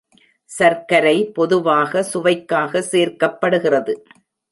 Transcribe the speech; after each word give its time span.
சர்க்கரை 0.49 1.17
பொதுவாக 1.31 2.03
சுவைக்காக 2.03 2.81
சேர்க்கப்படுகிறது. 2.91 3.95